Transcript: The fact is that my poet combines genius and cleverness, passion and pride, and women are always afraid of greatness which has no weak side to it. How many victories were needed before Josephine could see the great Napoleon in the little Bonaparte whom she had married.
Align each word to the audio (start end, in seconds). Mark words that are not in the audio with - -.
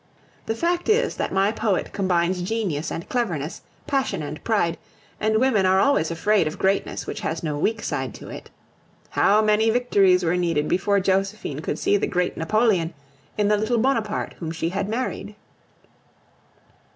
The 0.47 0.55
fact 0.55 0.89
is 0.89 1.17
that 1.17 1.31
my 1.31 1.51
poet 1.51 1.93
combines 1.93 2.41
genius 2.41 2.89
and 2.91 3.07
cleverness, 3.07 3.61
passion 3.85 4.23
and 4.23 4.43
pride, 4.43 4.79
and 5.19 5.37
women 5.37 5.63
are 5.67 5.79
always 5.79 6.09
afraid 6.09 6.47
of 6.47 6.57
greatness 6.57 7.05
which 7.05 7.19
has 7.19 7.43
no 7.43 7.55
weak 7.55 7.83
side 7.83 8.15
to 8.15 8.27
it. 8.27 8.49
How 9.11 9.43
many 9.43 9.69
victories 9.69 10.25
were 10.25 10.37
needed 10.37 10.67
before 10.67 10.99
Josephine 10.99 11.59
could 11.59 11.77
see 11.77 11.97
the 11.97 12.07
great 12.07 12.35
Napoleon 12.35 12.95
in 13.37 13.47
the 13.47 13.57
little 13.57 13.77
Bonaparte 13.77 14.33
whom 14.39 14.49
she 14.49 14.69
had 14.69 14.89
married. 14.89 15.35